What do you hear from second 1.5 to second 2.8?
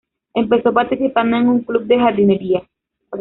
club de jardinería.